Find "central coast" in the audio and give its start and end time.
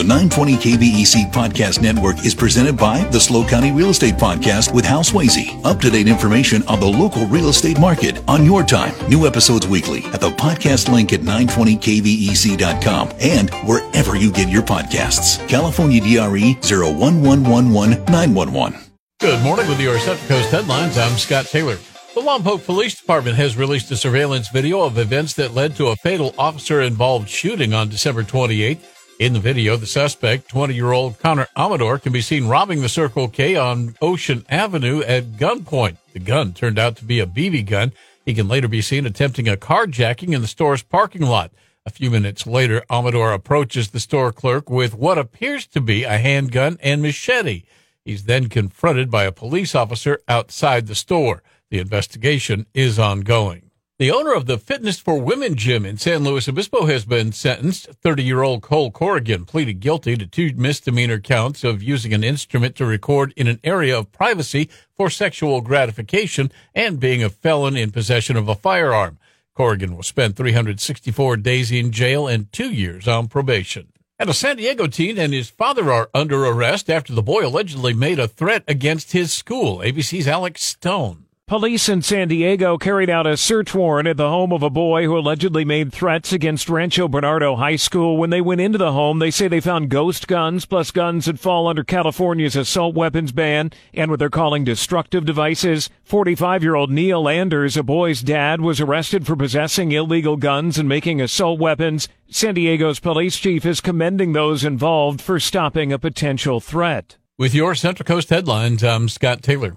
19.98-20.48, 107.74-108.30